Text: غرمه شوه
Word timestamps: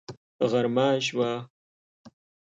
غرمه 0.51 0.87
شوه 1.07 1.31